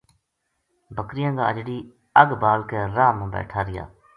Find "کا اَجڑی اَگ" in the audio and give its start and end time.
1.35-2.29